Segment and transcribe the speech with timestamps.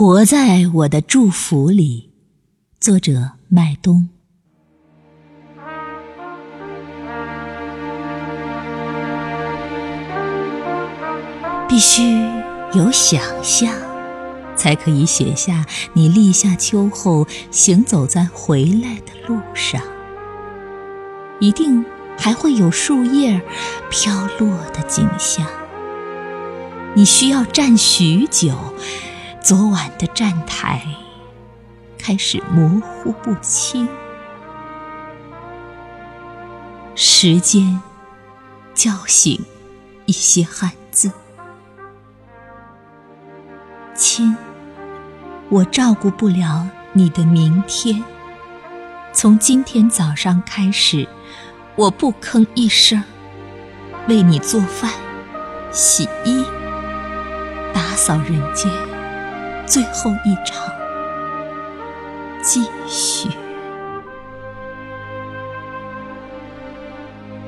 [0.00, 2.12] 活在我的祝福里，
[2.78, 4.08] 作者麦冬。
[11.68, 12.16] 必须
[12.74, 13.74] 有想象，
[14.54, 19.82] 才可以写下你立夏秋后行走在回来的路上。
[21.40, 21.84] 一定
[22.16, 23.42] 还会有树叶
[23.90, 25.44] 飘落的景象。
[26.94, 28.56] 你需要站许久，
[29.40, 30.82] 昨晚的站台
[31.98, 33.88] 开始模糊不清。
[36.94, 37.80] 时间
[38.74, 39.44] 叫醒
[40.06, 41.10] 一些汉字。
[43.94, 44.36] 亲，
[45.48, 48.02] 我照顾不了你的明天。
[49.12, 51.08] 从今天早上开始，
[51.76, 53.02] 我不吭一声，
[54.08, 54.92] 为你做饭、
[55.72, 56.44] 洗衣、
[57.72, 58.70] 打扫人间，
[59.68, 60.72] 最后一场
[62.42, 63.28] 继续。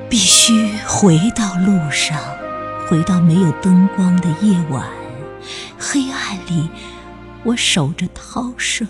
[0.09, 2.19] 必须回到路上，
[2.89, 4.85] 回到没有灯光的夜晚，
[5.79, 6.69] 黑暗里，
[7.45, 8.87] 我守着涛声。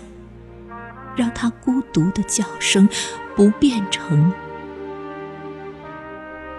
[1.13, 2.87] 让它孤独的叫声
[3.35, 4.33] 不变成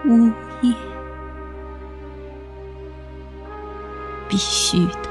[0.05, 0.75] 呜咽，
[4.29, 5.09] 必须的，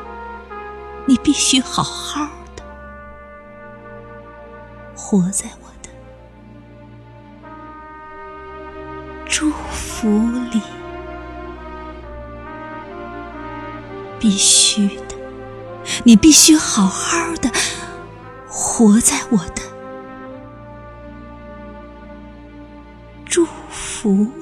[1.06, 2.62] 你必须好好的
[4.96, 5.90] 活在我的
[9.26, 10.08] 祝福
[10.50, 10.60] 里，
[14.18, 15.16] 必须的，
[16.04, 17.50] 你必须好好的。
[18.54, 19.62] 活在我的
[23.24, 24.41] 祝福。